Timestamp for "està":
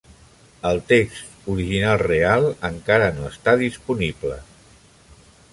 3.35-3.55